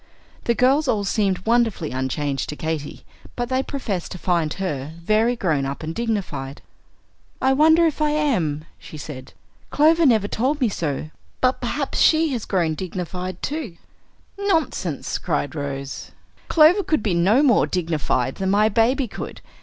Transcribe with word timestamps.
The 0.45 0.55
girls 0.55 0.87
all 0.87 1.03
seemed 1.03 1.45
wonderfully 1.45 1.91
unchanged 1.91 2.49
to 2.49 2.55
Katy, 2.55 3.05
but 3.35 3.49
they 3.49 3.61
professed 3.61 4.11
to 4.13 4.17
find 4.17 4.51
her 4.55 4.95
very 4.99 5.35
grown 5.35 5.63
up 5.63 5.83
and 5.83 5.93
dignified. 5.93 6.63
"I 7.39 7.53
wonder 7.53 7.85
if 7.85 8.01
I 8.01 8.09
am," 8.09 8.65
she 8.79 8.97
said. 8.97 9.33
"Clover 9.69 10.07
never 10.07 10.27
told 10.27 10.59
me 10.59 10.69
so. 10.69 11.11
But 11.39 11.61
perhaps 11.61 11.99
she 11.99 12.29
has 12.29 12.45
grown 12.45 12.73
dignified 12.73 13.43
too." 13.43 13.77
"Nonsense!" 14.39 15.19
cried 15.19 15.53
Rose; 15.53 16.09
"Clover 16.47 16.81
could 16.83 17.05
no 17.05 17.43
more 17.43 17.67
be 17.67 17.81
dignified 17.81 18.37
than 18.37 18.49
my 18.49 18.69
baby 18.69 19.07
could. 19.07 19.39